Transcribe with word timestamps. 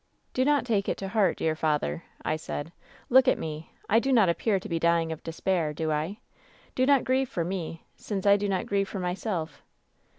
"*Do 0.33 0.43
not 0.43 0.65
take 0.65 0.89
it 0.89 0.97
to 0.97 1.09
heart, 1.09 1.37
dear 1.37 1.55
father,^ 1.55 2.01
I 2.25 2.35
said. 2.35 2.71
'Look 3.11 3.27
at 3.27 3.37
me! 3.37 3.69
I 3.87 3.99
do 3.99 4.11
not 4.11 4.29
appear 4.29 4.59
to 4.59 4.67
be 4.67 4.79
dying 4.79 5.11
of 5.11 5.21
despair, 5.21 5.73
do 5.73 5.89
1 5.89 5.95
1 5.95 6.17
Do 6.73 6.87
not 6.87 7.03
grieve 7.03 7.29
for 7.29 7.43
me, 7.43 7.85
since 7.97 8.25
I 8.25 8.35
do 8.35 8.49
not 8.49 8.65
grieve 8.65 8.89
for 8.89 8.99
myself. 8.99 9.61